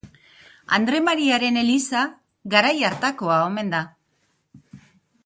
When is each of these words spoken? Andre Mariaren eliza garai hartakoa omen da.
Andre 0.77 1.01
Mariaren 1.07 1.59
eliza 1.63 2.01
garai 2.55 2.73
hartakoa 2.89 3.39
omen 3.51 3.71
da. 3.75 3.83